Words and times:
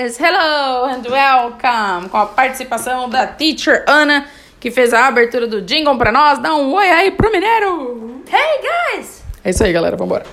guys! 0.00 0.18
Hello 0.18 0.86
and 0.86 1.02
welcome! 1.08 2.08
Com 2.08 2.16
a 2.16 2.26
participação 2.26 3.08
da 3.08 3.26
teacher 3.26 3.84
Ana, 3.86 4.26
que 4.58 4.70
fez 4.70 4.94
a 4.94 5.06
abertura 5.06 5.46
do 5.46 5.60
jingle 5.60 5.96
pra 5.98 6.10
nós. 6.10 6.38
Dá 6.38 6.54
um 6.54 6.72
oi 6.72 6.88
aí 6.88 7.10
pro 7.10 7.30
Mineiro! 7.30 8.22
Hey 8.32 8.96
guys! 8.96 9.22
É 9.44 9.50
isso 9.50 9.62
aí, 9.62 9.72
galera, 9.72 9.96
vambora. 9.96 10.24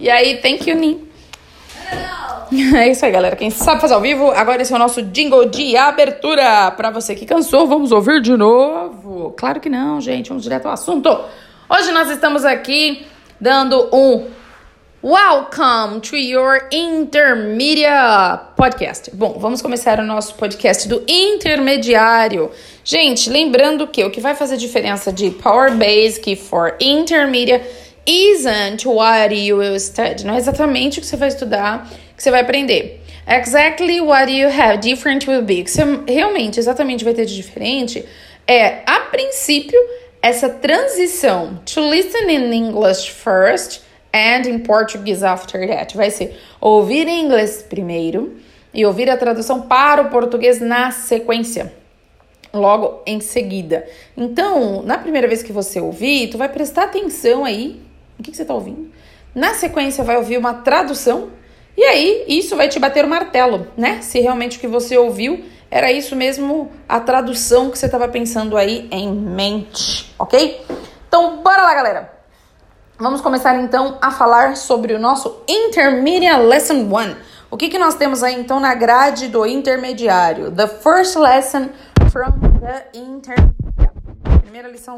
E 0.00 0.08
aí, 0.08 0.38
thank 0.40 0.68
you, 0.68 0.76
Ni. 0.76 1.12
É 2.74 2.88
isso 2.88 3.04
aí, 3.04 3.12
galera. 3.12 3.36
Quem 3.36 3.50
sabe 3.50 3.80
fazer 3.80 3.94
ao 3.94 4.00
vivo, 4.00 4.30
agora 4.30 4.62
esse 4.62 4.72
é 4.72 4.76
o 4.76 4.78
nosso 4.78 5.02
jingle 5.02 5.46
de 5.46 5.76
abertura. 5.76 6.70
Pra 6.70 6.90
você 6.90 7.14
que 7.14 7.26
cansou, 7.26 7.66
vamos 7.66 7.92
ouvir 7.92 8.20
de 8.22 8.36
novo. 8.36 9.34
Claro 9.36 9.60
que 9.60 9.68
não, 9.68 10.00
gente. 10.00 10.28
Vamos 10.28 10.42
direto 10.42 10.66
ao 10.66 10.72
assunto. 10.72 11.18
Hoje 11.68 11.92
nós 11.92 12.10
estamos 12.10 12.44
aqui 12.44 13.06
dando 13.40 13.88
um 13.92 14.26
Welcome 15.04 16.00
to 16.02 16.16
your 16.16 16.68
Intermediate 16.70 18.54
Podcast. 18.54 19.10
Bom, 19.12 19.36
vamos 19.36 19.60
começar 19.60 19.98
o 19.98 20.04
nosso 20.04 20.36
podcast 20.36 20.86
do 20.86 21.02
intermediário. 21.08 22.52
Gente, 22.84 23.28
lembrando 23.28 23.88
que 23.88 24.04
o 24.04 24.12
que 24.12 24.20
vai 24.20 24.36
fazer 24.36 24.56
diferença 24.56 25.12
de 25.12 25.32
Power 25.32 25.74
Basic 25.74 26.36
for 26.36 26.76
Intermediate 26.80 27.64
isn't 28.06 28.86
what 28.86 29.34
you 29.34 29.56
will 29.56 29.74
study. 29.80 30.24
Não 30.24 30.34
é 30.34 30.38
exatamente 30.38 31.00
o 31.00 31.02
que 31.02 31.08
você 31.08 31.16
vai 31.16 31.26
estudar, 31.26 31.90
que 32.16 32.22
você 32.22 32.30
vai 32.30 32.42
aprender. 32.42 33.02
Exactly 33.26 34.00
what 34.00 34.30
you 34.30 34.48
have 34.48 34.78
different 34.78 35.28
will 35.28 35.42
be. 35.42 35.62
O 35.62 35.64
que 35.64 35.70
você 35.72 35.82
realmente, 36.06 36.60
exatamente 36.60 37.02
vai 37.02 37.12
ter 37.12 37.24
de 37.24 37.34
diferente 37.34 38.06
é, 38.46 38.82
a 38.86 39.00
princípio, 39.10 39.80
essa 40.22 40.48
transição 40.48 41.60
to 41.66 41.80
listen 41.90 42.30
in 42.30 42.52
English 42.52 43.10
first 43.10 43.80
and 44.12 44.48
in 44.48 44.58
Portuguese 44.60 45.24
after 45.24 45.66
that. 45.66 45.96
Vai 45.96 46.10
ser 46.10 46.38
ouvir 46.60 47.08
em 47.08 47.24
inglês 47.24 47.64
primeiro 47.68 48.36
e 48.72 48.84
ouvir 48.84 49.10
a 49.10 49.16
tradução 49.16 49.62
para 49.62 50.02
o 50.02 50.10
português 50.10 50.60
na 50.60 50.90
sequência. 50.90 51.72
Logo 52.52 53.00
em 53.06 53.20
seguida. 53.20 53.86
Então, 54.16 54.82
na 54.82 54.98
primeira 54.98 55.26
vez 55.26 55.42
que 55.42 55.52
você 55.52 55.80
ouvir, 55.80 56.28
tu 56.28 56.36
vai 56.36 56.48
prestar 56.48 56.84
atenção 56.84 57.44
aí. 57.44 57.80
O 58.18 58.22
que, 58.22 58.30
que 58.30 58.36
você 58.36 58.44
tá 58.44 58.52
ouvindo? 58.52 58.90
Na 59.34 59.54
sequência, 59.54 60.04
vai 60.04 60.16
ouvir 60.18 60.36
uma 60.36 60.54
tradução. 60.54 61.30
E 61.74 61.82
aí, 61.82 62.24
isso 62.28 62.54
vai 62.54 62.68
te 62.68 62.78
bater 62.78 63.06
o 63.06 63.08
martelo, 63.08 63.66
né? 63.74 64.02
Se 64.02 64.20
realmente 64.20 64.58
o 64.58 64.60
que 64.60 64.66
você 64.66 64.98
ouviu 64.98 65.42
era 65.70 65.90
isso 65.90 66.14
mesmo, 66.14 66.70
a 66.86 67.00
tradução 67.00 67.70
que 67.70 67.78
você 67.78 67.86
estava 67.86 68.06
pensando 68.06 68.58
aí 68.58 68.86
em 68.90 69.10
mente, 69.10 70.12
ok? 70.18 70.60
Então, 71.08 71.42
bora 71.42 71.62
lá, 71.62 71.74
galera! 71.74 72.21
Vamos 73.02 73.20
começar 73.20 73.60
então 73.60 73.98
a 74.00 74.12
falar 74.12 74.56
sobre 74.56 74.94
o 74.94 74.98
nosso 75.00 75.42
Intermediate 75.48 76.46
Lesson 76.46 76.74
1. 76.74 77.16
O 77.50 77.56
que, 77.56 77.68
que 77.68 77.76
nós 77.76 77.96
temos 77.96 78.22
aí 78.22 78.38
então 78.38 78.60
na 78.60 78.76
grade 78.76 79.26
do 79.26 79.44
intermediário? 79.44 80.52
The 80.52 80.68
first 80.68 81.16
lesson 81.16 81.70
from 82.12 82.30
the 82.60 82.86
intermediate. 82.94 83.56
Primeira 84.42 84.68
lição 84.68 84.94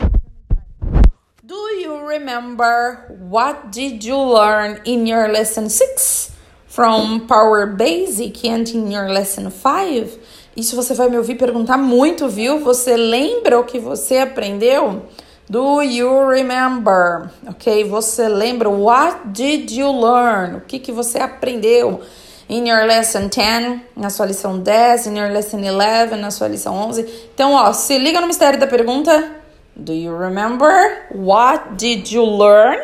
do 1.42 1.70
you 1.80 2.06
remember 2.06 3.06
what 3.30 3.68
did 3.70 4.04
you 4.04 4.18
learn 4.18 4.82
in 4.84 5.08
your 5.08 5.26
lesson 5.26 5.70
6 5.70 6.30
from 6.66 7.20
Power 7.20 7.66
Basic 7.66 8.46
and 8.46 8.68
in 8.74 8.92
your 8.92 9.08
lesson 9.08 9.48
5? 9.48 10.18
Isso 10.54 10.76
você 10.76 10.92
vai 10.92 11.08
me 11.08 11.16
ouvir 11.16 11.36
perguntar 11.36 11.78
muito, 11.78 12.28
viu? 12.28 12.60
Você 12.60 12.98
lembra 12.98 13.58
o 13.58 13.64
que 13.64 13.78
você 13.78 14.18
aprendeu? 14.18 15.06
Do 15.48 15.82
you 15.82 16.26
remember? 16.26 17.30
Ok? 17.46 17.84
Você 17.84 18.28
lembra? 18.28 18.70
What 18.70 19.28
did 19.28 19.70
you 19.70 19.92
learn? 19.92 20.56
O 20.56 20.60
que, 20.62 20.78
que 20.78 20.90
você 20.90 21.18
aprendeu? 21.18 22.00
In 22.48 22.66
your 22.66 22.86
lesson 22.86 23.28
10, 23.28 23.80
na 23.94 24.08
sua 24.08 24.26
lição 24.26 24.58
10, 24.58 25.06
in 25.06 25.18
your 25.18 25.30
lesson 25.30 25.58
11, 25.58 26.16
na 26.16 26.30
sua 26.30 26.48
lição 26.48 26.74
11. 26.88 27.28
Então, 27.34 27.52
ó, 27.52 27.72
se 27.74 27.98
liga 27.98 28.20
no 28.22 28.26
mistério 28.26 28.58
da 28.58 28.66
pergunta. 28.66 29.32
Do 29.76 29.92
you 29.92 30.16
remember? 30.16 31.08
What 31.14 31.76
did 31.76 32.10
you 32.10 32.24
learn? 32.24 32.78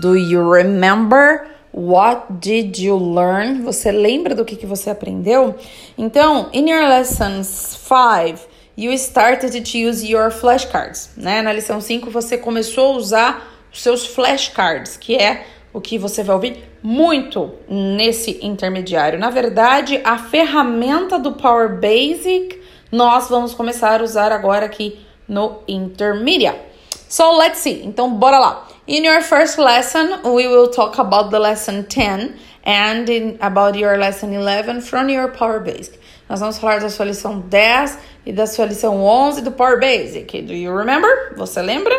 Do 0.00 0.16
you 0.16 0.48
remember? 0.48 1.46
What 1.72 2.26
did 2.40 2.78
you 2.78 2.96
learn? 2.96 3.62
Você 3.62 3.90
lembra 3.90 4.34
do 4.34 4.44
que, 4.44 4.54
que 4.54 4.66
você 4.66 4.90
aprendeu? 4.90 5.56
Então, 5.98 6.50
in 6.52 6.70
your 6.70 6.88
lessons 6.88 7.48
5, 7.48 8.53
you 8.76 8.92
started 8.94 9.52
to 9.60 9.78
use 9.78 10.04
your 10.04 10.30
flashcards, 10.30 11.10
né? 11.16 11.42
Na 11.42 11.52
lição 11.52 11.80
5 11.80 12.10
você 12.10 12.36
começou 12.36 12.94
a 12.94 12.96
usar 12.96 13.54
os 13.72 13.82
seus 13.82 14.06
flashcards, 14.06 14.96
que 14.96 15.16
é 15.16 15.46
o 15.72 15.80
que 15.80 15.98
você 15.98 16.22
vai 16.22 16.36
ouvir 16.36 16.64
muito 16.82 17.52
nesse 17.68 18.38
intermediário. 18.40 19.18
Na 19.18 19.30
verdade, 19.30 20.00
a 20.04 20.18
ferramenta 20.18 21.18
do 21.18 21.32
Power 21.32 21.80
Basic 21.80 22.62
nós 22.92 23.28
vamos 23.28 23.54
começar 23.54 24.00
a 24.00 24.04
usar 24.04 24.30
agora 24.30 24.66
aqui 24.66 25.04
no 25.28 25.62
Intermediate. 25.66 26.60
So 27.08 27.36
let's 27.36 27.58
see. 27.58 27.84
Então 27.84 28.14
bora 28.14 28.38
lá. 28.38 28.68
In 28.86 29.04
your 29.04 29.20
first 29.20 29.58
lesson, 29.58 30.20
we 30.24 30.46
will 30.46 30.68
talk 30.68 31.00
about 31.00 31.30
the 31.30 31.38
lesson 31.38 31.82
10 31.84 32.34
and 32.64 33.08
in, 33.08 33.36
about 33.40 33.76
your 33.76 33.96
lesson 33.96 34.32
11 34.32 34.80
from 34.80 35.08
your 35.08 35.28
Power 35.28 35.60
Basic. 35.60 35.98
Nós 36.28 36.40
vamos 36.40 36.58
falar 36.58 36.80
da 36.80 36.88
sua 36.88 37.06
lição 37.06 37.40
10 37.40 37.98
e 38.26 38.32
da 38.32 38.46
sua 38.46 38.66
lição 38.66 39.02
11 39.02 39.42
do 39.42 39.52
Power 39.52 39.78
Basic. 39.78 40.42
Do 40.42 40.52
you 40.52 40.76
remember? 40.76 41.34
Você 41.36 41.60
lembra? 41.60 41.94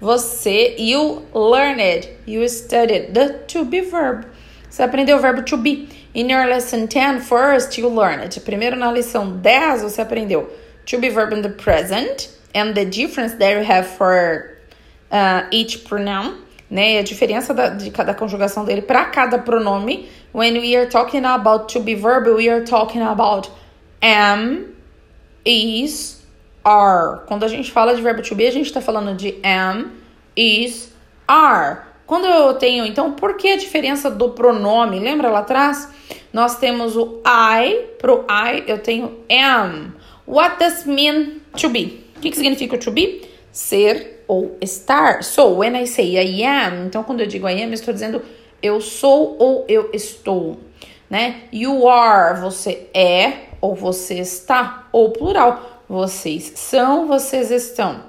Você, 0.00 0.76
you 0.78 1.22
learned, 1.34 2.08
you 2.26 2.46
studied 2.48 3.12
the 3.12 3.28
to 3.48 3.64
be 3.64 3.80
verb. 3.80 4.26
Você 4.68 4.82
aprendeu 4.82 5.16
o 5.16 5.20
verbo 5.20 5.42
to 5.42 5.56
be. 5.56 5.88
In 6.14 6.30
your 6.30 6.46
lesson 6.46 6.86
10, 6.86 7.20
first 7.20 7.78
you 7.78 7.88
learned. 7.88 8.38
Primeiro 8.40 8.76
na 8.76 8.92
lição 8.92 9.38
10 9.38 9.82
você 9.82 10.02
aprendeu 10.02 10.50
to 10.84 10.98
be 10.98 11.08
verb 11.08 11.34
in 11.34 11.42
the 11.42 11.48
present 11.48 12.28
and 12.54 12.74
the 12.74 12.84
difference 12.84 13.36
that 13.36 13.54
you 13.54 13.64
have 13.64 13.86
for 13.86 14.56
uh, 15.10 15.46
each 15.50 15.78
pronoun, 15.84 16.36
né? 16.70 16.98
A 16.98 17.02
diferença 17.02 17.54
da, 17.54 17.70
de 17.70 17.90
cada 17.90 18.14
conjugação 18.14 18.64
dele 18.64 18.82
para 18.82 19.06
cada 19.06 19.38
pronome. 19.38 20.08
When 20.32 20.58
we 20.60 20.76
are 20.76 20.88
talking 20.88 21.24
about 21.24 21.72
to 21.72 21.80
be 21.80 21.94
verb, 21.94 22.28
we 22.28 22.48
are 22.50 22.64
talking 22.64 23.02
about 23.02 23.50
am, 24.02 24.75
is, 25.46 26.22
are. 26.64 27.20
Quando 27.26 27.44
a 27.44 27.48
gente 27.48 27.70
fala 27.70 27.94
de 27.94 28.02
verbo 28.02 28.22
to 28.22 28.34
be, 28.34 28.46
a 28.46 28.50
gente 28.50 28.66
está 28.66 28.80
falando 28.80 29.16
de 29.16 29.36
am, 29.44 29.92
is, 30.36 30.92
are. 31.26 31.86
Quando 32.06 32.26
eu 32.26 32.54
tenho, 32.54 32.84
então, 32.84 33.12
por 33.12 33.36
que 33.36 33.48
a 33.48 33.56
diferença 33.56 34.10
do 34.10 34.30
pronome? 34.30 34.98
Lembra 34.98 35.28
lá 35.30 35.40
atrás? 35.40 35.88
Nós 36.32 36.58
temos 36.58 36.96
o 36.96 37.20
I, 37.26 37.96
pro 37.98 38.24
I 38.28 38.64
eu 38.66 38.78
tenho 38.78 39.18
am. 39.30 39.94
What 40.26 40.58
does 40.58 40.84
mean 40.84 41.40
to 41.60 41.68
be? 41.68 42.04
O 42.16 42.20
que, 42.20 42.30
que 42.30 42.36
significa 42.36 42.78
to 42.78 42.90
be? 42.90 43.22
Ser 43.50 44.24
ou 44.28 44.56
estar. 44.60 45.22
So, 45.22 45.56
when 45.56 45.76
I 45.80 45.86
say 45.86 46.16
I 46.16 46.44
am, 46.44 46.86
então 46.86 47.02
quando 47.02 47.20
eu 47.20 47.26
digo 47.26 47.48
I 47.48 47.62
am, 47.62 47.68
eu 47.68 47.74
estou 47.74 47.94
dizendo 47.94 48.22
eu 48.62 48.80
sou 48.80 49.36
ou 49.38 49.64
eu 49.68 49.90
estou, 49.92 50.58
né? 51.08 51.42
You 51.52 51.88
are, 51.88 52.40
você 52.40 52.88
é 52.92 53.46
ou 53.60 53.74
você 53.74 54.20
está, 54.20 54.88
ou 54.92 55.10
plural, 55.10 55.82
vocês 55.88 56.52
são, 56.56 57.06
vocês 57.06 57.50
estão. 57.50 58.02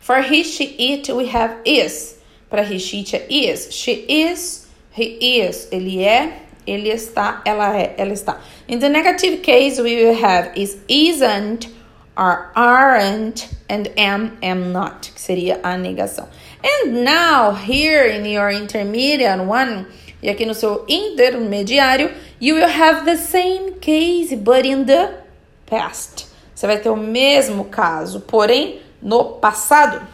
For 0.00 0.20
he, 0.20 0.42
she, 0.42 0.76
it, 0.78 1.12
we 1.12 1.28
have 1.28 1.56
is. 1.64 2.18
Para 2.48 2.62
he, 2.62 2.78
she, 2.78 3.00
it, 3.00 3.26
is. 3.28 3.68
She 3.70 4.04
is, 4.08 4.66
he 4.90 5.18
is. 5.20 5.68
Ele 5.70 6.02
é, 6.02 6.32
ele 6.66 6.90
está, 6.90 7.42
ela 7.44 7.76
é, 7.76 7.94
ela 7.96 8.12
está. 8.12 8.40
In 8.66 8.80
the 8.80 8.88
negative 8.88 9.42
case, 9.42 9.80
we 9.80 9.96
will 9.96 10.14
have 10.14 10.50
is, 10.56 10.78
isn't, 10.88 11.68
are, 12.16 12.50
aren't, 12.56 13.48
and 13.68 13.88
am, 13.96 14.36
am 14.42 14.72
not, 14.72 15.12
que 15.14 15.20
seria 15.20 15.60
a 15.62 15.76
negação. 15.76 16.26
And 16.62 17.04
now, 17.04 17.52
here 17.52 18.04
in 18.06 18.24
your 18.24 18.50
intermediate 18.50 19.40
one, 19.46 19.86
e 20.22 20.28
aqui 20.28 20.44
no 20.44 20.54
seu 20.54 20.84
intermediário, 20.88 22.10
you 22.40 22.56
will 22.56 22.68
have 22.68 23.04
the 23.04 23.16
same 23.16 23.72
case, 23.80 24.34
but 24.36 24.66
in 24.66 24.84
the 24.84 25.14
past. 25.66 26.28
Você 26.54 26.66
vai 26.66 26.78
ter 26.78 26.90
o 26.90 26.96
mesmo 26.96 27.64
caso, 27.64 28.20
porém 28.20 28.80
no 29.02 29.24
passado. 29.24 30.06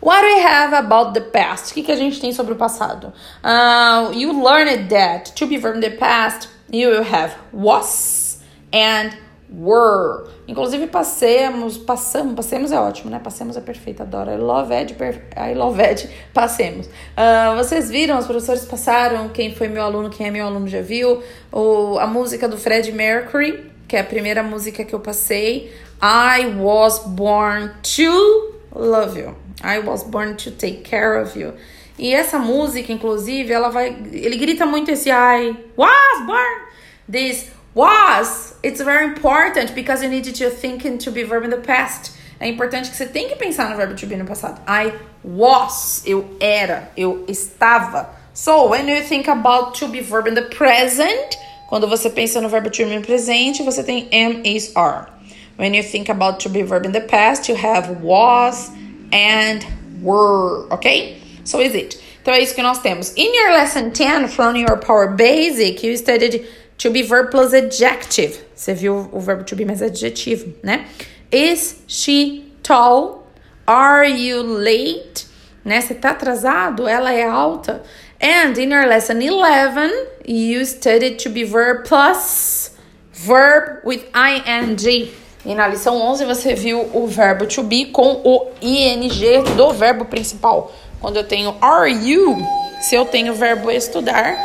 What 0.00 0.22
do 0.22 0.26
we 0.26 0.40
have 0.40 0.74
about 0.74 1.14
the 1.14 1.20
past? 1.20 1.72
O 1.72 1.74
que, 1.74 1.82
que 1.82 1.92
a 1.92 1.96
gente 1.96 2.20
tem 2.20 2.32
sobre 2.32 2.52
o 2.52 2.56
passado? 2.56 3.12
Uh, 3.42 4.12
you 4.12 4.32
learned 4.32 4.88
that 4.88 5.32
to 5.32 5.46
be 5.46 5.58
from 5.60 5.80
the 5.80 5.90
past, 5.90 6.48
you 6.70 6.90
will 6.90 7.02
have 7.02 7.34
was 7.52 8.40
and 8.72 9.16
were. 9.50 10.28
Inclusive, 10.48 10.86
passemos, 10.88 11.78
passamos, 11.78 12.34
passemos 12.34 12.72
é 12.72 12.78
ótimo, 12.78 13.10
né? 13.10 13.20
Passemos 13.22 13.56
é 13.56 13.60
perfeito, 13.60 14.02
adoro. 14.02 14.30
I 14.30 14.36
love 14.36 14.72
it, 14.72 14.94
I 15.36 15.54
love 15.54 15.80
it, 15.80 16.08
passemos. 16.34 16.86
Uh, 16.86 17.56
vocês 17.56 17.88
viram, 17.90 18.18
os 18.18 18.26
professores 18.26 18.64
passaram, 18.64 19.28
quem 19.28 19.54
foi 19.54 19.68
meu 19.68 19.82
aluno, 19.82 20.10
quem 20.10 20.26
é 20.26 20.30
meu 20.30 20.46
aluno 20.46 20.66
já 20.66 20.80
viu, 20.80 21.22
o, 21.52 21.98
a 21.98 22.06
música 22.06 22.48
do 22.48 22.56
Fred 22.56 22.90
Mercury, 22.92 23.70
que 23.86 23.96
é 23.96 24.00
a 24.00 24.04
primeira 24.04 24.42
música 24.42 24.84
que 24.84 24.94
eu 24.94 25.00
passei. 25.00 25.72
I 26.02 26.54
was 26.58 26.98
born 27.06 27.70
to 27.96 28.52
love 28.74 29.18
you. 29.18 29.34
I 29.62 29.78
was 29.78 30.02
born 30.02 30.34
to 30.36 30.50
take 30.50 30.82
care 30.82 31.20
of 31.20 31.38
you. 31.38 31.54
E 31.98 32.12
essa 32.12 32.38
música, 32.38 32.92
inclusive, 32.92 33.50
ela 33.52 33.70
vai. 33.70 33.88
Ele 34.12 34.36
grita 34.36 34.66
muito 34.66 34.90
esse 34.90 35.08
I 35.10 35.56
was 35.76 36.26
born. 36.26 36.66
This 37.10 37.50
was. 37.76 38.54
It's 38.62 38.80
very 38.80 39.04
important 39.04 39.74
because 39.74 40.02
you 40.02 40.08
need 40.08 40.24
to 40.24 40.50
think 40.50 40.82
to 41.00 41.10
be 41.12 41.22
verb 41.22 41.44
in 41.44 41.50
the 41.50 41.58
past. 41.58 42.12
É 42.40 42.48
importante 42.48 42.90
que 42.90 42.96
você 42.96 43.06
tem 43.06 43.28
que 43.28 43.36
pensar 43.36 43.70
no 43.70 43.76
verbo 43.76 43.94
to 43.94 44.06
be 44.06 44.16
no 44.16 44.24
passado. 44.24 44.60
I 44.66 44.92
was. 45.22 46.02
Eu 46.04 46.24
era. 46.40 46.90
Eu 46.96 47.24
estava. 47.28 48.08
So, 48.34 48.68
when 48.68 48.88
you 48.88 49.02
think 49.02 49.28
about 49.28 49.78
to 49.78 49.88
be 49.88 50.00
verb 50.00 50.26
in 50.26 50.34
the 50.34 50.42
present, 50.42 51.38
quando 51.68 51.86
você 51.86 52.10
pensa 52.10 52.40
no 52.40 52.48
verbo 52.48 52.70
to 52.70 52.84
be 52.84 52.96
no 52.96 53.02
presente, 53.02 53.62
você 53.62 53.82
tem 53.82 54.08
am, 54.12 54.42
is, 54.44 54.72
are. 54.74 55.08
When 55.56 55.74
you 55.74 55.82
think 55.82 56.10
about 56.10 56.40
to 56.40 56.50
be 56.50 56.62
verb 56.62 56.86
in 56.86 56.92
the 56.92 57.00
past, 57.00 57.48
you 57.48 57.56
have 57.56 58.02
was 58.02 58.70
and 59.12 59.66
were, 60.02 60.66
ok? 60.70 61.16
So 61.44 61.60
is 61.60 61.74
it. 61.74 61.98
Então 62.20 62.34
é 62.34 62.40
isso 62.40 62.54
que 62.54 62.62
nós 62.62 62.80
temos. 62.80 63.14
In 63.16 63.34
your 63.34 63.52
lesson 63.52 63.90
10 63.90 64.28
from 64.28 64.56
your 64.56 64.76
Power 64.76 65.14
Basic, 65.14 65.82
you 65.82 65.96
studied 65.96 66.44
to 66.78 66.90
be 66.90 67.02
verb 67.02 67.30
plus 67.30 67.52
adjective. 67.52 68.38
Você 68.54 68.74
viu 68.74 69.08
o 69.12 69.20
verbo 69.20 69.44
to 69.44 69.56
be 69.56 69.64
mais 69.64 69.82
adjetivo, 69.82 70.54
né? 70.62 70.86
Is 71.30 71.82
she 71.86 72.44
tall? 72.62 73.26
Are 73.66 74.08
you 74.08 74.42
late? 74.42 75.26
Né? 75.64 75.80
Você 75.80 75.94
tá 75.94 76.10
atrasado? 76.10 76.86
Ela 76.86 77.12
é 77.12 77.24
alta. 77.24 77.82
And 78.20 78.56
in 78.58 78.70
your 78.70 78.86
lesson 78.86 79.20
11, 79.20 79.92
you 80.26 80.64
studied 80.64 81.22
to 81.22 81.30
be 81.30 81.44
verb 81.44 81.86
plus 81.86 82.70
verb 83.12 83.80
with 83.84 84.04
ing. 84.14 85.10
E 85.44 85.54
na 85.54 85.68
lição 85.68 85.96
11 86.00 86.24
você 86.24 86.54
viu 86.54 86.90
o 86.92 87.06
verbo 87.06 87.46
to 87.46 87.62
be 87.62 87.86
com 87.86 88.20
o 88.24 88.48
ing 88.60 89.08
do 89.56 89.72
verbo 89.72 90.04
principal. 90.04 90.72
Quando 91.00 91.16
eu 91.16 91.24
tenho 91.24 91.56
are 91.60 91.90
you, 91.90 92.36
se 92.80 92.94
eu 92.94 93.04
tenho 93.04 93.32
o 93.32 93.36
verbo 93.36 93.70
estudar, 93.70 94.36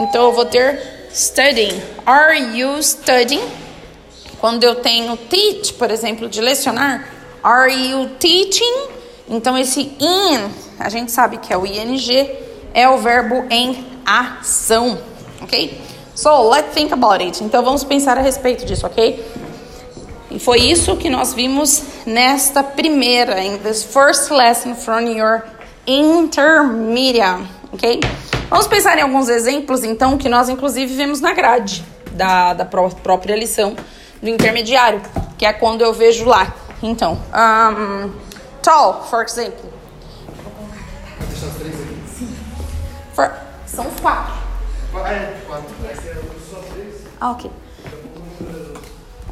então 0.00 0.26
eu 0.26 0.32
vou 0.32 0.44
ter 0.44 0.97
studying. 1.12 1.80
Are 2.06 2.34
you 2.34 2.82
studying? 2.82 3.42
Quando 4.40 4.64
eu 4.64 4.76
tenho 4.76 5.16
teach, 5.16 5.72
por 5.74 5.90
exemplo, 5.90 6.28
de 6.28 6.40
lecionar, 6.40 7.08
are 7.42 7.72
you 7.72 8.10
teaching? 8.18 8.88
Então 9.28 9.58
esse 9.58 9.92
in, 10.00 10.50
a 10.78 10.88
gente 10.88 11.10
sabe 11.10 11.38
que 11.38 11.52
é 11.52 11.56
o 11.56 11.66
ing, 11.66 12.30
é 12.72 12.88
o 12.88 12.98
verbo 12.98 13.44
em 13.50 13.84
ação, 14.06 14.98
ok? 15.42 15.80
So, 16.14 16.48
let's 16.48 16.72
think 16.74 16.92
about 16.92 17.22
it. 17.22 17.42
Então 17.44 17.62
vamos 17.62 17.84
pensar 17.84 18.16
a 18.18 18.20
respeito 18.20 18.64
disso, 18.64 18.86
ok? 18.86 19.24
E 20.30 20.38
foi 20.38 20.60
isso 20.60 20.96
que 20.96 21.08
nós 21.08 21.32
vimos 21.32 21.82
nesta 22.04 22.62
primeira, 22.62 23.42
in 23.42 23.58
this 23.58 23.82
first 23.82 24.30
lesson 24.30 24.74
from 24.74 25.00
your 25.00 25.44
intermediate, 25.86 27.48
ok? 27.72 28.00
Vamos 28.48 28.66
pensar 28.66 28.98
em 28.98 29.02
alguns 29.02 29.28
exemplos, 29.28 29.84
então, 29.84 30.16
que 30.16 30.28
nós 30.28 30.48
inclusive 30.48 30.94
vemos 30.94 31.20
na 31.20 31.32
grade 31.32 31.84
da, 32.12 32.54
da 32.54 32.64
própria 32.64 33.36
lição 33.36 33.76
do 34.22 34.28
intermediário, 34.28 35.00
que 35.36 35.44
é 35.44 35.52
quando 35.52 35.82
eu 35.82 35.92
vejo 35.92 36.24
lá. 36.24 36.54
Então, 36.82 37.20
um, 37.34 38.12
tall, 38.62 39.04
for 39.04 39.22
example. 39.22 39.70
For, 43.14 43.32
são 43.66 43.84
quatro. 44.00 44.34
Ah, 47.20 47.30
ok. 47.30 47.50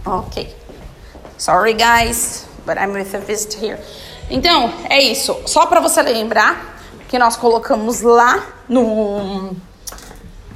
Ok. 0.04 0.56
Sorry, 1.38 1.74
guys, 1.74 2.46
but 2.64 2.76
I'm 2.78 2.92
with 2.92 3.14
a 3.14 3.18
visitor 3.18 3.60
here. 3.60 3.78
Então, 4.30 4.72
é 4.90 5.00
isso. 5.00 5.36
Só 5.46 5.66
para 5.66 5.80
você 5.80 6.02
lembrar 6.02 6.75
que 7.08 7.18
nós 7.18 7.36
colocamos 7.36 8.00
lá 8.00 8.44
no 8.68 9.54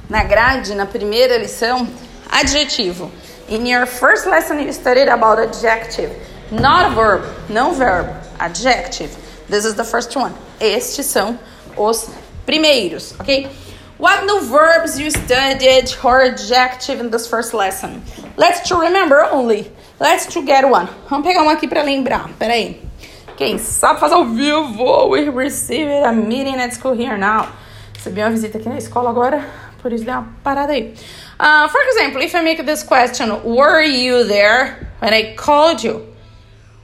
na 0.09 0.23
grade, 0.23 0.75
na 0.75 0.85
primeira 0.85 1.37
lição, 1.37 1.87
adjetivo. 2.29 3.09
In 3.47 3.65
your 3.65 3.85
first 3.85 4.27
lesson 4.27 4.59
you 4.59 4.71
studied 4.73 5.09
about 5.09 5.41
adjective, 5.41 6.11
not 6.51 6.85
a 6.85 6.89
verb, 6.89 7.23
não 7.49 7.73
verb, 7.73 8.09
adjective. 8.37 9.15
This 9.49 9.65
is 9.65 9.75
the 9.75 9.83
first 9.83 10.15
one. 10.17 10.33
Estes 10.59 11.05
são 11.05 11.39
os 11.77 12.09
primeiros, 12.45 13.13
ok? 13.19 13.49
What 13.97 14.25
new 14.25 14.41
verbs 14.41 14.99
you 14.99 15.11
studied 15.11 15.95
or 16.03 16.21
adjective 16.21 16.99
in 16.99 17.11
this 17.11 17.27
first 17.27 17.53
lesson? 17.53 18.01
Let's 18.35 18.67
to 18.69 18.75
remember 18.75 19.23
only. 19.31 19.71
Let's 19.99 20.25
to 20.33 20.41
get 20.41 20.65
one. 20.65 20.89
Vamos 21.07 21.27
pegar 21.27 21.43
uma 21.43 21.53
aqui 21.53 21.67
para 21.67 21.83
lembrar. 21.83 22.29
Peraí. 22.39 22.90
Quem 23.41 23.57
sabe 23.57 23.99
fazer 23.99 24.13
ao 24.13 24.25
vivo? 24.25 25.07
We 25.09 25.27
received 25.31 26.05
a 26.05 26.11
meeting 26.11 26.61
at 26.61 26.75
school 26.75 26.93
here 26.93 27.17
now. 27.17 27.47
Recebi 27.91 28.21
uma 28.21 28.29
visita 28.29 28.59
aqui 28.59 28.69
na 28.69 28.77
escola 28.77 29.09
agora, 29.09 29.43
por 29.81 29.91
isso 29.91 30.05
deu 30.05 30.13
uma 30.13 30.27
parada 30.43 30.73
aí. 30.73 30.93
Uh, 31.39 31.67
for 31.69 31.81
example, 31.89 32.21
if 32.21 32.35
I 32.35 32.43
make 32.43 32.63
this 32.63 32.83
question, 32.83 33.31
were 33.43 33.81
you 33.81 34.27
there 34.27 34.87
when 34.99 35.11
I 35.11 35.33
called 35.33 35.83
you? 35.83 36.05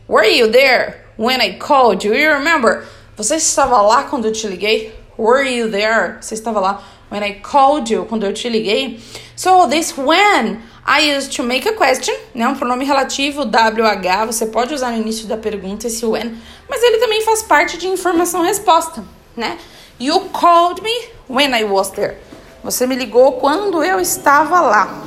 Were 0.08 0.26
you 0.26 0.48
there 0.48 1.06
when 1.16 1.42
I 1.42 1.60
called 1.60 2.04
you? 2.04 2.16
You 2.16 2.34
remember? 2.34 2.88
Você 3.18 3.36
estava 3.36 3.80
lá 3.84 4.06
quando 4.06 4.26
eu 4.26 4.32
te 4.32 4.48
liguei? 4.48 4.92
Were 5.16 5.44
you 5.44 5.70
there? 5.70 6.18
Você 6.20 6.34
estava 6.34 6.60
lá 6.60 6.82
when 7.12 7.22
I 7.22 7.40
called 7.40 7.94
you, 7.94 8.06
quando 8.06 8.26
eu 8.26 8.34
te 8.34 8.50
liguei. 8.50 9.00
So 9.36 9.68
this 9.68 9.96
when 9.96 10.64
I 10.90 11.18
used 11.18 11.36
to 11.36 11.44
make 11.44 11.68
a 11.68 11.74
question, 11.74 12.16
né? 12.34 12.48
Um 12.48 12.56
pronome 12.56 12.86
relativo 12.86 13.44
WH, 13.44 14.26
você 14.26 14.46
pode 14.46 14.74
usar 14.74 14.92
no 14.92 14.98
início 14.98 15.28
da 15.28 15.36
pergunta 15.36 15.86
esse 15.88 16.06
when, 16.06 16.38
mas 16.70 16.82
ele 16.82 16.98
também 16.98 17.22
faz 17.24 17.44
parte 17.44 17.78
de 17.78 17.88
informação-resposta, 17.88 19.04
né? 19.36 19.58
You 20.00 20.22
called 20.30 20.82
me 20.82 21.10
when 21.28 21.54
I 21.54 21.66
was 21.66 21.90
there. 21.90 22.16
Você 22.64 22.88
me 22.88 22.96
ligou 22.96 23.34
quando 23.34 23.84
eu 23.84 24.00
estava 24.00 24.62
lá. 24.62 25.04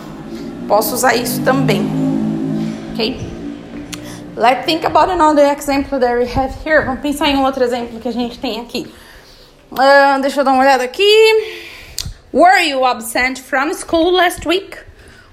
Posso 0.69 0.95
usar 0.95 1.15
isso 1.15 1.43
também. 1.45 1.89
Ok? 2.93 3.19
Let's 4.37 4.67
think 4.67 4.85
about 4.85 5.11
another 5.11 5.47
example 5.51 5.99
that 5.99 6.15
we 6.15 6.31
have 6.31 6.55
here. 6.63 6.85
Vamos 6.85 7.01
pensar 7.01 7.29
em 7.31 7.37
um 7.37 7.45
outro 7.45 7.65
exemplo 7.65 7.99
que 7.99 8.09
a 8.09 8.13
gente 8.13 8.39
tem 8.39 8.61
aqui. 8.61 8.93
Uh, 9.73 10.21
deixa 10.21 10.41
eu 10.41 10.45
dar 10.45 10.53
uma 10.53 10.63
olhada 10.63 10.85
aqui. 10.85 11.03
Were 12.33 12.69
you 12.69 12.85
absent 12.85 13.41
from 13.41 13.73
school 13.73 14.13
last 14.13 14.47
week? 14.47 14.90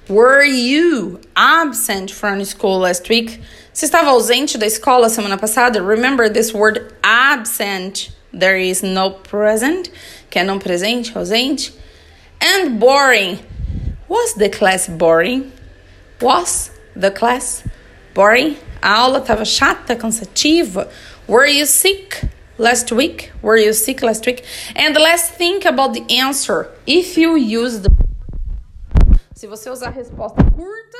Were 0.09 0.45
you 0.45 1.19
absent 1.36 2.12
from 2.12 2.45
school 2.45 2.80
last 2.80 3.09
week? 3.09 3.42
Você 3.73 3.85
estava 3.85 4.11
ausente 4.11 4.57
da 4.57 4.66
escola 4.66 5.09
semana 5.09 5.37
passada? 5.37 5.81
Remember 5.81 6.30
this 6.30 6.54
word 6.54 6.94
absent. 7.04 8.16
There 8.31 8.57
is 8.57 8.81
no 8.81 9.11
present, 9.11 9.90
que 10.30 10.40
é 10.40 10.45
não 10.45 10.59
presente, 10.59 11.11
ausente. 11.18 11.73
And 12.42 12.80
boring. 12.80 13.40
Was 14.07 14.33
the 14.35 14.47
class 14.47 14.87
boring? 14.87 15.52
Was 16.21 16.71
the 16.95 17.11
class 17.11 17.66
boring? 18.14 18.57
A 18.81 18.94
aula 18.94 19.19
estava 19.19 19.44
chata, 19.44 19.94
cansativa. 19.94 20.87
Were 21.28 21.47
you 21.47 21.66
sick? 21.66 22.30
last 22.57 22.92
week? 22.92 23.31
Were 23.42 23.57
you 23.57 23.73
sick 23.73 24.02
last 24.02 24.26
week? 24.26 24.44
And 24.76 24.95
let's 24.95 25.30
think 25.30 25.66
about 25.66 25.94
the 25.94 26.06
answer. 26.09 26.69
If 26.87 27.18
you 27.18 27.35
use 27.35 27.81
the 27.81 28.06
Se 29.37 29.45
você 29.45 29.69
usar 29.69 29.89
a 29.89 29.91
resposta 29.91 30.44
curta, 30.44 30.97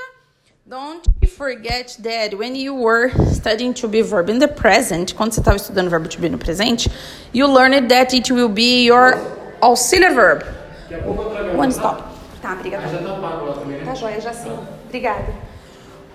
don't 0.63 1.01
forget 1.27 1.98
that 2.03 2.38
when 2.38 2.56
you 2.56 2.75
were 2.75 3.10
studying 3.34 3.74
to 3.74 3.88
be 3.88 4.03
verb 4.03 4.29
in 4.29 4.38
the 4.38 4.48
present, 4.48 5.15
quando 5.15 5.34
você 5.34 5.39
estava 5.39 5.56
estudando 5.56 5.89
verbo 5.89 6.08
to 6.08 6.22
be 6.22 6.29
no 6.29 6.38
presente, 6.38 6.88
you 7.34 7.48
learned 7.48 7.89
that 7.89 8.15
it 8.15 8.32
will 8.32 8.48
be 8.48 8.86
your 8.86 9.17
auxiliary 9.63 10.13
verb. 10.13 10.44
One 11.56 11.72
stop. 11.72 12.13
Tá, 12.39 12.53
obrigada. 12.53 12.84
Tá 13.84 13.96
joia, 13.96 14.22
já 14.22 14.32
sim. 14.32 14.56
Obrigada. 14.86 15.34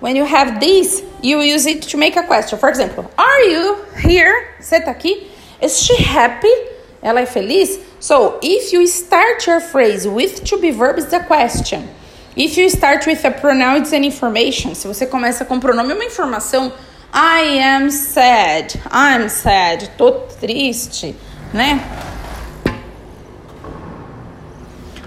When 0.00 0.14
you 0.14 0.24
have 0.24 0.60
this, 0.60 1.02
you 1.24 1.42
use 1.42 1.66
it 1.66 1.88
to 1.88 1.98
make 1.98 2.16
a 2.16 2.22
question. 2.22 2.56
For 2.56 2.68
example, 2.68 3.10
are 3.18 3.42
you 3.50 3.84
here? 3.96 4.46
Você 4.60 4.80
tá 4.80 4.92
aqui? 4.92 5.26
Is 5.60 5.76
she 5.76 5.96
happy? 5.96 6.54
Ela 7.02 7.22
é 7.22 7.26
feliz? 7.26 7.80
So, 7.98 8.38
if 8.40 8.72
you 8.72 8.86
start 8.86 9.44
your 9.48 9.60
phrase 9.60 10.06
with 10.06 10.44
to 10.44 10.60
be 10.60 10.70
verb, 10.70 10.98
it's 10.98 11.12
a 11.12 11.18
question. 11.18 11.88
If 12.36 12.56
you 12.56 12.68
start 12.70 13.06
with 13.06 13.24
a 13.24 13.30
pronoun, 13.30 13.82
it's 13.82 13.92
an 13.92 14.04
information. 14.04 14.74
Se 14.74 14.86
você 14.86 15.06
começa 15.06 15.44
com 15.44 15.60
pronome, 15.60 15.92
é 15.92 15.94
uma 15.94 16.04
informação. 16.04 16.72
I 17.12 17.58
am 17.60 17.90
sad. 17.90 18.80
I'm 18.90 19.28
sad. 19.28 19.90
Tô 19.98 20.12
triste, 20.40 21.14
né? 21.52 21.80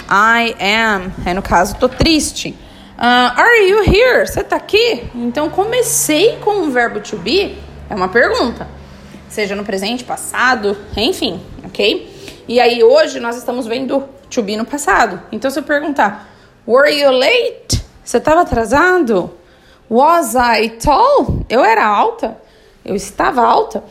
I 0.10 0.56
am. 0.60 1.12
É 1.26 1.34
no 1.34 1.42
caso, 1.42 1.76
tô 1.78 1.90
triste. 1.90 2.56
Uh, 2.98 3.40
are 3.40 3.70
you 3.70 3.84
here? 3.84 4.28
Você 4.28 4.44
tá 4.44 4.56
aqui? 4.56 5.10
Então 5.16 5.50
comecei 5.50 6.38
com 6.38 6.68
o 6.68 6.72
verbo 6.72 7.00
to 7.00 7.18
be. 7.18 7.58
É 7.90 7.96
uma 7.96 8.08
pergunta 8.08 8.68
seja 9.36 9.54
no 9.54 9.66
presente, 9.66 10.04
passado, 10.04 10.78
enfim, 10.96 11.42
ok? 11.66 12.10
E 12.48 12.60
aí 12.60 12.82
hoje 12.82 13.20
nós 13.20 13.36
estamos 13.36 13.68
vendo 13.68 14.08
to 14.30 14.42
be 14.42 14.56
no 14.56 14.66
passado. 14.66 15.22
Então 15.32 15.52
se 15.52 15.60
eu 15.60 15.64
perguntar, 15.64 16.35
were 16.66 16.90
you 16.90 17.10
late? 17.12 17.84
Você 18.04 18.18
estava 18.18 18.42
atrasado? 18.42 19.32
Was 19.90 20.36
I 20.36 20.70
tall? 20.70 21.46
Eu 21.50 21.64
era 21.64 21.86
alta? 21.86 22.38
Eu 22.84 22.96
estava 22.96 23.42
alta? 23.44 23.84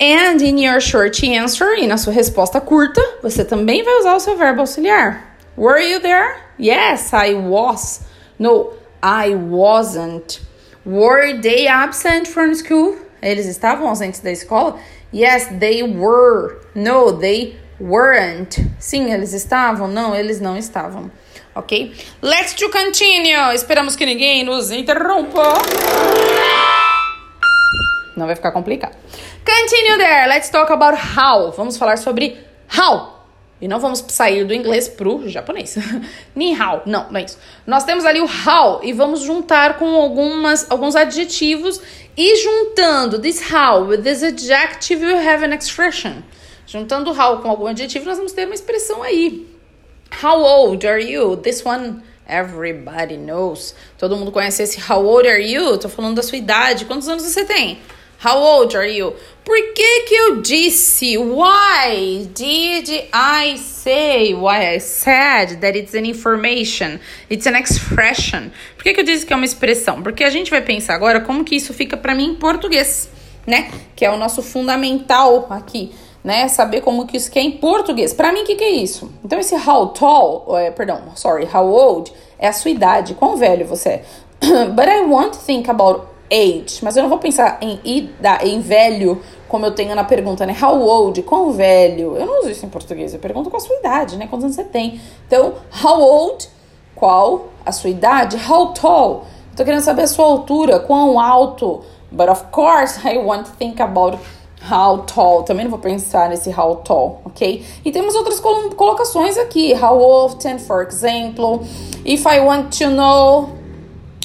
And 0.00 0.42
in 0.42 0.58
your 0.58 0.80
short 0.80 1.24
answer, 1.24 1.78
e 1.78 1.86
na 1.86 1.96
sua 1.96 2.12
resposta 2.12 2.60
curta, 2.60 3.00
você 3.22 3.44
também 3.44 3.82
vai 3.82 3.98
usar 3.98 4.14
o 4.14 4.20
seu 4.20 4.36
verbo 4.36 4.60
auxiliar. 4.60 5.36
Were 5.56 5.80
you 5.80 6.00
there? 6.00 6.36
Yes, 6.58 7.12
I 7.12 7.34
was. 7.34 8.02
No, 8.38 8.72
I 9.02 9.34
wasn't. 9.34 10.40
Were 10.84 11.40
they 11.40 11.68
absent 11.68 12.28
from 12.28 12.54
school? 12.54 12.96
Eles 13.22 13.46
estavam 13.46 13.88
ausentes 13.88 14.20
da 14.20 14.30
escola? 14.30 14.78
Yes, 15.12 15.46
they 15.58 15.82
were. 15.82 16.60
No, 16.74 17.12
they 17.12 17.56
weren't. 17.80 18.60
Sim, 18.78 19.12
eles 19.12 19.32
estavam. 19.32 19.88
Não, 19.88 20.14
eles 20.14 20.40
não 20.40 20.56
estavam. 20.56 21.10
Ok? 21.54 21.94
Let's 22.20 22.54
to 22.54 22.68
continue. 22.70 23.54
Esperamos 23.54 23.94
que 23.96 24.04
ninguém 24.04 24.44
nos 24.44 24.70
interrompa. 24.70 25.54
Não 28.16 28.26
vai 28.26 28.34
ficar 28.36 28.52
complicado. 28.52 28.96
Continue 29.44 29.98
there. 29.98 30.28
Let's 30.28 30.50
talk 30.50 30.72
about 30.72 30.98
how. 31.16 31.52
Vamos 31.52 31.76
falar 31.76 31.98
sobre 31.98 32.36
how. 32.76 33.14
E 33.60 33.68
não 33.68 33.78
vamos 33.78 34.04
sair 34.08 34.44
do 34.44 34.52
inglês 34.52 34.88
pro 34.88 35.28
japonês. 35.28 35.76
Ni 36.34 36.52
hao. 36.54 36.82
Não, 36.86 37.10
não 37.10 37.20
é 37.20 37.24
isso. 37.24 37.38
Nós 37.66 37.84
temos 37.84 38.04
ali 38.04 38.20
o 38.20 38.26
how 38.26 38.80
e 38.82 38.92
vamos 38.92 39.20
juntar 39.20 39.78
com 39.78 39.86
algumas, 39.94 40.70
alguns 40.70 40.96
adjetivos 40.96 41.80
e 42.16 42.36
juntando 42.36 43.20
this 43.20 43.42
how 43.52 43.86
with 43.86 44.02
this 44.02 44.22
adjective 44.22 45.02
you 45.02 45.16
have 45.16 45.44
an 45.44 45.54
expression. 45.54 46.22
Juntando 46.66 47.10
how 47.12 47.40
com 47.40 47.48
algum 47.48 47.66
adjetivo 47.66 48.06
nós 48.06 48.16
vamos 48.16 48.32
ter 48.32 48.44
uma 48.44 48.54
expressão 48.54 49.02
aí. 49.02 49.53
How 50.10 50.38
old 50.42 50.86
are 50.86 51.00
you? 51.00 51.36
This 51.36 51.64
one 51.64 52.02
everybody 52.26 53.16
knows. 53.16 53.74
Todo 53.98 54.16
mundo 54.16 54.32
conhece 54.32 54.62
esse 54.62 54.80
how 54.90 55.04
old 55.04 55.26
are 55.26 55.42
you? 55.42 55.78
Tô 55.78 55.88
falando 55.88 56.16
da 56.16 56.22
sua 56.22 56.38
idade. 56.38 56.84
Quantos 56.84 57.08
anos 57.08 57.22
você 57.22 57.44
tem? 57.44 57.78
How 58.24 58.38
old 58.38 58.74
are 58.74 58.90
you? 58.90 59.14
Por 59.44 59.74
que 59.74 60.00
que 60.08 60.14
eu 60.14 60.40
disse? 60.40 61.18
Why 61.18 62.26
did 62.34 62.88
I 63.12 63.58
say? 63.58 64.32
Why 64.32 64.76
I 64.76 64.80
said 64.80 65.60
that 65.60 65.76
it's 65.76 65.94
an 65.94 66.06
information? 66.06 67.00
It's 67.28 67.46
an 67.46 67.54
expression. 67.54 68.50
Por 68.76 68.84
que 68.84 68.94
que 68.94 69.00
eu 69.00 69.04
disse 69.04 69.26
que 69.26 69.32
é 69.34 69.36
uma 69.36 69.44
expressão? 69.44 70.02
Porque 70.02 70.24
a 70.24 70.30
gente 70.30 70.50
vai 70.50 70.62
pensar 70.62 70.94
agora 70.94 71.20
como 71.20 71.44
que 71.44 71.54
isso 71.54 71.74
fica 71.74 71.98
para 71.98 72.14
mim 72.14 72.30
em 72.30 72.34
português, 72.34 73.10
né? 73.46 73.70
Que 73.94 74.06
é 74.06 74.10
o 74.10 74.16
nosso 74.16 74.42
fundamental 74.42 75.46
aqui, 75.50 75.92
né? 76.24 76.48
Saber 76.48 76.80
como 76.80 77.06
que 77.06 77.18
isso 77.18 77.30
que 77.30 77.38
é 77.38 77.42
em 77.42 77.52
português. 77.52 78.14
Para 78.14 78.32
mim, 78.32 78.40
o 78.40 78.44
que 78.44 78.56
que 78.56 78.64
é 78.64 78.70
isso? 78.70 79.12
Então 79.22 79.38
esse 79.38 79.54
how 79.54 79.88
tall, 79.88 80.58
é, 80.58 80.70
perdão, 80.70 81.02
sorry, 81.14 81.46
how 81.52 81.70
old 81.70 82.10
é 82.38 82.48
a 82.48 82.52
sua 82.52 82.70
idade, 82.70 83.14
quão 83.14 83.36
velho 83.36 83.66
você 83.66 83.88
é. 83.90 84.04
But 84.74 84.88
I 84.88 85.02
want 85.02 85.34
to 85.34 85.38
think 85.38 85.70
about 85.70 86.06
age, 86.32 86.82
mas 86.82 86.96
eu 86.96 87.02
não 87.02 87.10
vou 87.10 87.18
pensar 87.18 87.58
em 87.60 87.78
ida, 87.84 88.38
em 88.42 88.58
velho, 88.60 89.20
como 89.46 89.66
eu 89.66 89.72
tenho 89.72 89.94
na 89.94 90.02
pergunta, 90.02 90.46
né? 90.46 90.56
How 90.60 90.80
old? 90.80 91.22
Quão 91.22 91.52
velho? 91.52 92.16
Eu 92.16 92.26
não 92.26 92.40
uso 92.40 92.50
isso 92.50 92.64
em 92.64 92.68
português, 92.68 93.12
eu 93.12 93.20
pergunto 93.20 93.50
com 93.50 93.56
a 93.56 93.60
sua 93.60 93.76
idade, 93.76 94.16
né? 94.16 94.26
Quantos 94.26 94.44
anos 94.44 94.56
você 94.56 94.64
tem? 94.64 95.00
Então, 95.26 95.54
how 95.84 96.00
old? 96.00 96.48
Qual 96.94 97.48
a 97.64 97.70
sua 97.70 97.90
idade? 97.90 98.36
How 98.50 98.72
tall? 98.72 99.26
Eu 99.50 99.56
tô 99.56 99.64
querendo 99.64 99.82
saber 99.82 100.02
a 100.02 100.06
sua 100.06 100.24
altura, 100.24 100.80
quão 100.80 101.20
alto. 101.20 101.82
But 102.10 102.28
of 102.28 102.44
course, 102.50 102.98
I 103.06 103.18
want 103.18 103.46
to 103.46 103.52
think 103.52 103.80
about 103.80 104.18
how 104.70 104.98
tall. 104.98 105.42
Também 105.42 105.64
não 105.64 105.70
vou 105.70 105.80
pensar 105.80 106.28
nesse 106.28 106.50
how 106.50 106.76
tall, 106.76 107.20
ok? 107.24 107.64
E 107.84 107.92
temos 107.92 108.14
outras 108.14 108.40
colocações 108.40 109.36
aqui. 109.36 109.74
How 109.74 110.00
often, 110.00 110.58
for 110.58 110.82
example. 110.82 111.60
If 112.04 112.24
I 112.26 112.40
want 112.40 112.76
to 112.78 112.90
know 112.90 113.50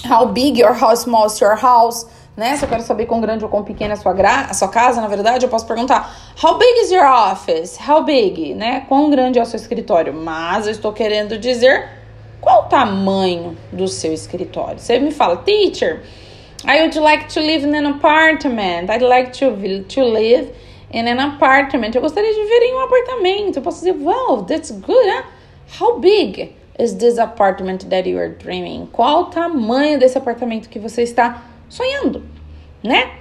how 0.10 0.26
big 0.28 0.64
or 0.64 0.74
how 0.74 0.96
small 0.96 1.28
is 1.28 1.40
your 1.40 1.56
house, 1.56 2.06
né? 2.36 2.56
Se 2.56 2.64
eu 2.64 2.70
quero 2.70 2.84
saber 2.84 3.06
quão 3.06 3.20
grande 3.20 3.44
ou 3.44 3.50
quão 3.50 3.64
pequena 3.64 3.94
é 3.94 3.98
a 3.98 3.98
sua, 3.98 4.14
a 4.14 4.54
sua 4.54 4.68
casa, 4.70 5.02
na 5.02 5.08
verdade, 5.08 5.46
eu 5.46 5.50
posso 5.50 5.66
perguntar 5.66 6.16
How 6.42 6.58
big 6.58 6.80
is 6.82 6.92
your 6.92 7.06
office? 7.06 7.78
How 7.86 8.04
big, 8.04 8.54
né? 8.54 8.86
Quão 8.88 9.10
grande 9.10 9.38
é 9.38 9.42
o 9.42 9.46
seu 9.46 9.58
escritório? 9.58 10.14
Mas 10.14 10.66
eu 10.66 10.72
estou 10.72 10.94
querendo 10.94 11.38
dizer 11.38 11.90
qual 12.40 12.62
o 12.62 12.66
tamanho 12.68 13.58
do 13.72 13.88
seu 13.88 14.14
escritório. 14.14 14.80
Você 14.80 14.98
me 15.00 15.12
fala, 15.12 15.38
teacher, 15.38 16.02
I 16.66 16.82
would 16.82 16.96
like 16.96 17.30
to 17.30 17.42
live 17.42 17.64
in 17.64 17.74
an 17.74 17.86
apartment. 17.86 18.90
I'd 18.90 19.02
like 19.02 19.34
to, 19.34 19.84
to 19.84 20.04
live 20.04 20.56
in 20.92 21.08
an 21.08 21.20
apartment. 21.20 21.96
Eu 21.96 22.02
gostaria 22.02 22.34
de 22.34 22.42
viver 22.42 22.64
em 22.64 22.74
um 22.76 22.80
apartamento. 22.82 23.58
Eu 23.58 23.62
posso 23.62 23.80
dizer, 23.80 23.94
wow, 23.94 24.44
that's 24.44 24.72
good, 24.72 25.08
huh? 25.08 25.24
How 25.80 26.00
big? 26.00 26.56
is 26.80 26.98
this 26.98 27.18
apartment 27.18 27.90
that 27.90 28.08
you 28.08 28.18
are 28.18 28.30
dreaming? 28.30 28.88
Qual 28.88 29.24
o 29.24 29.26
tamanho 29.26 30.00
desse 30.00 30.18
apartamento 30.18 30.70
que 30.70 30.80
você 30.80 31.04
está 31.04 31.44
sonhando, 31.68 32.24
né? 32.82 33.12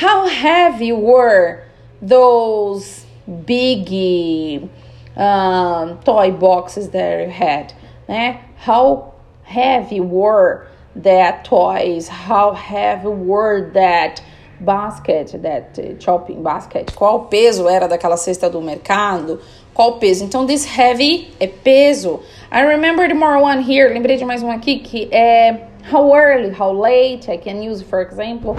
How 0.00 0.28
heavy 0.28 0.92
were 0.92 1.64
those 2.00 3.04
big 3.44 4.70
um, 5.16 5.98
toy 6.04 6.30
boxes 6.30 6.88
that 6.90 7.20
you 7.20 7.30
had, 7.30 7.74
né? 8.08 8.40
How 8.56 9.14
heavy 9.42 10.00
were 10.00 10.68
that 10.96 11.44
toys? 11.44 12.08
How 12.08 12.52
heavy 12.52 13.08
were 13.08 13.70
that 13.72 14.22
basket, 14.60 15.40
that 15.42 15.78
shopping 16.00 16.42
basket? 16.42 16.92
Qual 16.94 17.26
peso 17.26 17.68
era 17.68 17.88
daquela 17.88 18.16
cesta 18.16 18.50
do 18.50 18.60
mercado? 18.60 19.40
Qual 19.74 19.98
peso? 19.98 20.24
Então, 20.24 20.46
this 20.46 20.64
heavy 20.64 21.32
é 21.40 21.46
peso. 21.46 22.20
I 22.50 22.62
remembered 22.62 23.14
more 23.14 23.40
one 23.40 23.62
here. 23.62 23.92
Lembrei 23.92 24.16
de 24.16 24.24
mais 24.24 24.42
um 24.42 24.50
aqui 24.50 24.80
que 24.80 25.08
é 25.12 25.68
how 25.92 26.14
early, 26.14 26.50
how 26.50 26.72
late. 26.72 27.30
I 27.30 27.38
can 27.38 27.62
use, 27.62 27.82
for 27.82 28.00
example, 28.00 28.56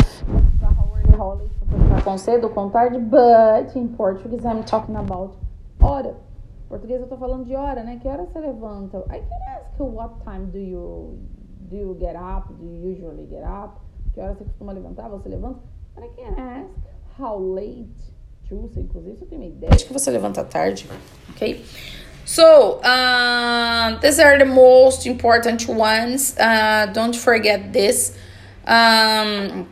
how 0.62 0.92
early, 0.96 1.18
how 1.18 1.36
late. 1.36 2.04
Com 2.04 2.18
cedo, 2.18 2.50
com 2.50 2.70
tarde. 2.70 2.98
But 2.98 3.76
in 3.76 3.90
Portuguese, 3.90 4.46
I'm 4.46 4.64
talking 4.64 4.96
about 4.96 5.36
hora. 5.80 6.16
Em 6.66 6.70
português 6.70 7.02
eu 7.02 7.08
tô 7.08 7.18
falando 7.18 7.46
de 7.46 7.56
hora, 7.56 7.84
né? 7.84 8.00
Que 8.02 8.08
hora 8.08 8.26
você 8.26 8.40
levanta? 8.40 9.00
I 9.10 9.20
can 9.20 9.36
ask 9.56 9.80
what 9.80 10.14
time 10.24 10.46
do 10.48 10.58
you 10.58 11.20
do 11.72 11.78
you 11.78 11.98
get 12.00 12.16
up? 12.16 12.48
Do 12.60 12.66
you 12.66 12.92
usually 12.92 13.26
get 13.28 13.44
up? 13.44 13.80
Que 14.14 14.22
hora 14.22 14.36
você 14.36 14.44
costuma 14.44 14.74
levantar? 14.74 15.10
Você 15.10 15.30
levanta? 15.30 15.60
But 15.96 16.04
I 16.04 16.10
can 16.16 16.38
ask 16.38 16.70
how 17.18 17.38
late. 17.38 17.88
Truth, 18.48 18.76
inclusive, 18.76 19.16
você 19.18 19.26
tem 19.26 19.38
uma 19.38 19.48
ideia 19.48 19.72
de 19.72 19.86
que 19.86 19.94
você 19.94 20.12
levanta 20.12 20.44
tarde, 20.44 20.86
ok? 21.30 21.64
So, 22.26 22.82
uh, 22.84 23.98
these 24.02 24.20
are 24.20 24.38
the 24.38 24.46
most 24.46 25.08
important 25.08 25.70
ones. 25.70 26.36
Uh, 26.38 26.92
don't 26.92 27.16
forget 27.16 27.72
this. 27.72 28.14
Um, 28.68 29.68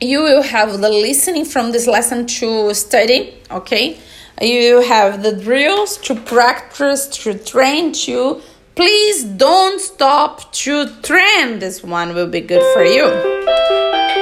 you 0.00 0.22
will 0.22 0.42
have 0.42 0.80
the 0.80 0.88
listening 0.88 1.44
from 1.44 1.72
this 1.72 1.88
lesson 1.88 2.26
to 2.38 2.72
study, 2.74 3.34
okay? 3.50 3.98
You 4.40 4.82
have 4.82 5.22
the 5.22 5.32
drills 5.32 5.96
to 5.98 6.14
practice, 6.14 7.08
to 7.24 7.34
train 7.34 7.92
to. 8.06 8.40
Please 8.74 9.24
don't 9.24 9.78
stop 9.78 10.50
to 10.64 10.86
train. 11.02 11.58
This 11.58 11.84
one 11.84 12.14
will 12.14 12.26
be 12.26 12.40
good 12.40 12.62
for 12.72 12.82
you. 12.82 13.04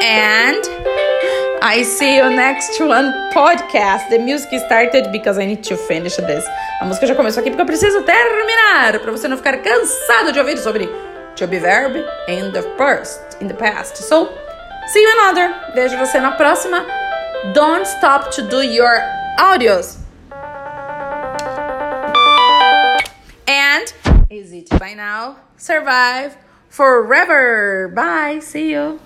And 0.02 0.59
I 1.62 1.85
see 1.85 2.16
you 2.16 2.28
next 2.30 2.80
one 2.80 3.12
podcast. 3.33 4.11
The 4.11 4.19
music 4.19 4.49
started 4.66 5.12
because 5.12 5.38
I 5.38 5.47
need 5.47 5.62
to 5.64 5.76
finish 5.76 6.16
this. 6.16 6.45
A 6.80 6.85
música 6.85 7.07
já 7.07 7.14
começou 7.14 7.42
aqui 7.42 7.50
porque 7.50 7.62
eu 7.62 7.66
preciso 7.66 8.02
terminar 8.02 8.99
para 8.99 9.12
você 9.12 9.28
não 9.28 9.37
ficar 9.37 9.57
cansado 9.59 10.33
de 10.33 10.40
ouvir 10.40 10.59
sobre 10.59 10.88
to 11.37 11.47
be 11.47 11.61
verb 11.61 11.95
in 12.26 12.50
the 12.52 12.62
first, 12.76 13.21
in 13.40 13.47
the 13.47 13.54
past. 13.54 13.99
So, 13.99 14.30
see 14.88 15.00
you 15.00 15.11
another. 15.21 15.54
Vejo 15.75 15.97
você 15.97 16.19
na 16.19 16.33
próxima. 16.33 16.85
Don't 17.54 17.87
stop 17.87 18.33
to 18.33 18.42
do 18.42 18.64
your 18.64 19.00
audios. 19.38 20.00
Is 24.31 24.53
it 24.53 24.71
by 24.79 24.95
now? 24.95 25.39
Survive 25.57 26.37
forever. 26.69 27.89
Bye. 27.89 28.39
See 28.39 28.71
you. 28.71 29.01